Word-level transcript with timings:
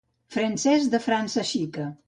Francès 0.35 0.87
de 0.95 0.99
la 0.99 1.03
França 1.05 1.47
xica. 1.53 1.91